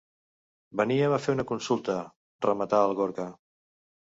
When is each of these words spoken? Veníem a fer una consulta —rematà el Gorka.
Veníem 0.81 1.13
a 1.17 1.19
fer 1.27 1.35
una 1.37 1.45
consulta 1.51 1.99
—rematà 2.07 2.81
el 2.89 2.99
Gorka. 3.03 3.29